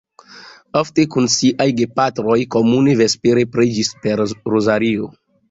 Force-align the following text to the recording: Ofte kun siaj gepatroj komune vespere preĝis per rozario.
Ofte 0.79 1.03
kun 1.15 1.29
siaj 1.33 1.67
gepatroj 1.81 2.39
komune 2.57 2.97
vespere 3.03 3.45
preĝis 3.53 3.93
per 4.07 4.27
rozario. 4.57 5.13